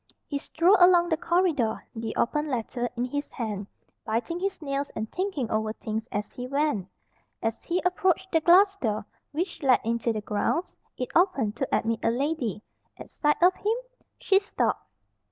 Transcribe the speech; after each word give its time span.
He 0.25 0.39
strolled 0.39 0.79
along 0.79 1.09
the 1.09 1.15
corridor, 1.15 1.85
the 1.95 2.15
open 2.15 2.47
letter 2.47 2.89
in 2.97 3.05
his 3.05 3.29
hand, 3.31 3.67
biting 4.03 4.39
his 4.39 4.59
nails 4.59 4.89
and 4.95 5.11
thinking 5.11 5.51
over 5.51 5.73
things 5.73 6.07
as 6.11 6.31
he 6.31 6.47
went. 6.47 6.87
As 7.43 7.61
he 7.61 7.83
approached 7.85 8.31
the 8.31 8.41
glass 8.41 8.75
door 8.77 9.05
which 9.31 9.61
led 9.61 9.79
into 9.83 10.11
the 10.11 10.21
grounds, 10.21 10.75
it 10.97 11.11
opened 11.15 11.55
to 11.57 11.67
admit 11.71 11.99
a 12.03 12.09
lady. 12.09 12.63
At 12.97 13.11
sight 13.11 13.37
of 13.43 13.53
him 13.53 13.75
she 14.17 14.39
stopped. 14.39 14.83